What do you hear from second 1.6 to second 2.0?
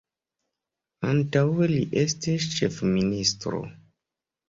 li